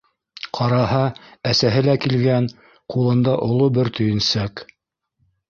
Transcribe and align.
Ҡараһа, 0.59 1.01
әсәһе 1.51 1.83
лә 1.87 1.95
килгән, 2.07 2.49
ҡулында 2.95 3.37
оло 3.51 3.69
бер 3.77 3.93
төйөнсөк. 4.01 4.67